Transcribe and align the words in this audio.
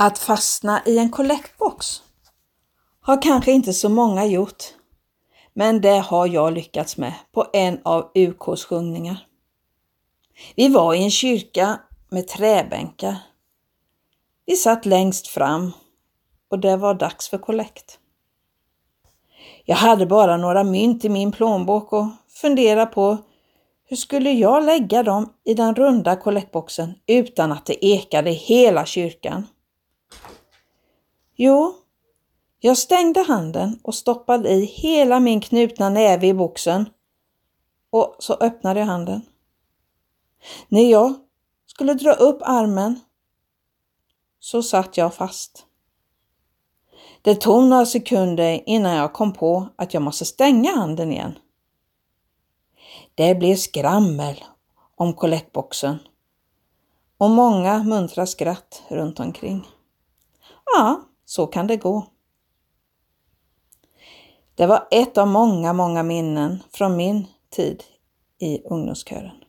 Att 0.00 0.18
fastna 0.18 0.82
i 0.86 0.98
en 0.98 1.10
kollektbox 1.10 2.02
har 3.00 3.22
kanske 3.22 3.52
inte 3.52 3.72
så 3.72 3.88
många 3.88 4.26
gjort, 4.26 4.64
men 5.54 5.80
det 5.80 5.98
har 5.98 6.26
jag 6.26 6.52
lyckats 6.52 6.96
med 6.96 7.14
på 7.32 7.46
en 7.52 7.80
av 7.84 8.10
UKs 8.14 8.64
sjungningar. 8.64 9.26
Vi 10.56 10.68
var 10.68 10.94
i 10.94 11.02
en 11.02 11.10
kyrka 11.10 11.80
med 12.08 12.28
träbänkar. 12.28 13.16
Vi 14.46 14.56
satt 14.56 14.86
längst 14.86 15.26
fram 15.26 15.72
och 16.50 16.58
det 16.58 16.76
var 16.76 16.94
dags 16.94 17.28
för 17.28 17.38
kollekt. 17.38 17.98
Jag 19.64 19.76
hade 19.76 20.06
bara 20.06 20.36
några 20.36 20.64
mynt 20.64 21.04
i 21.04 21.08
min 21.08 21.32
plånbok 21.32 21.92
och 21.92 22.06
funderade 22.28 22.86
på 22.86 23.18
hur 23.84 23.96
skulle 23.96 24.30
jag 24.30 24.64
lägga 24.64 25.02
dem 25.02 25.32
i 25.44 25.54
den 25.54 25.74
runda 25.74 26.16
kollektboxen 26.16 26.94
utan 27.06 27.52
att 27.52 27.66
det 27.66 27.84
ekade 27.86 28.30
i 28.30 28.34
hela 28.34 28.86
kyrkan? 28.86 29.46
Jo, 31.40 31.74
jag 32.60 32.78
stängde 32.78 33.20
handen 33.20 33.80
och 33.82 33.94
stoppade 33.94 34.50
i 34.50 34.64
hela 34.64 35.20
min 35.20 35.40
knutna 35.40 35.88
näve 35.88 36.26
i 36.26 36.34
boxen 36.34 36.88
och 37.90 38.16
så 38.18 38.34
öppnade 38.34 38.80
jag 38.80 38.86
handen. 38.86 39.22
När 40.68 40.90
jag 40.90 41.14
skulle 41.66 41.94
dra 41.94 42.12
upp 42.12 42.38
armen 42.42 43.00
så 44.40 44.62
satt 44.62 44.96
jag 44.96 45.14
fast. 45.14 45.66
Det 47.22 47.34
tog 47.34 47.64
några 47.64 47.86
sekunder 47.86 48.62
innan 48.66 48.96
jag 48.96 49.12
kom 49.12 49.32
på 49.32 49.68
att 49.76 49.94
jag 49.94 50.02
måste 50.02 50.24
stänga 50.24 50.76
handen 50.76 51.12
igen. 51.12 51.38
Det 53.14 53.34
blev 53.34 53.56
skrammel 53.56 54.44
om 54.96 55.14
kollektboxen 55.14 55.98
och 57.18 57.30
många 57.30 57.82
muntra 57.82 58.26
skratt 58.26 58.82
runt 58.88 59.20
omkring. 59.20 59.68
Ja, 60.64 61.07
så 61.28 61.46
kan 61.46 61.66
det 61.66 61.76
gå. 61.76 62.06
Det 64.54 64.66
var 64.66 64.88
ett 64.90 65.18
av 65.18 65.28
många, 65.28 65.72
många 65.72 66.02
minnen 66.02 66.62
från 66.72 66.96
min 66.96 67.26
tid 67.50 67.84
i 68.38 68.62
ungdomskören. 68.64 69.44